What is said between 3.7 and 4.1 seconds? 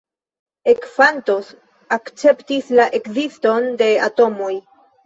de